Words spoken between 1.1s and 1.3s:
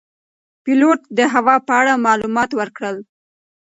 د